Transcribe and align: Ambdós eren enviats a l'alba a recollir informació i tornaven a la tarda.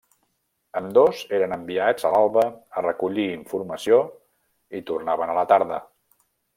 Ambdós 0.79 1.19
eren 1.39 1.53
enviats 1.57 2.07
a 2.09 2.11
l'alba 2.15 2.47
a 2.81 2.85
recollir 2.87 3.29
informació 3.37 4.03
i 4.81 4.87
tornaven 4.93 5.35
a 5.37 5.41
la 5.43 5.49
tarda. 5.57 5.83